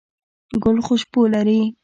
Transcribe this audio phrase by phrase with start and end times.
[0.63, 1.59] ګل خوشبو لري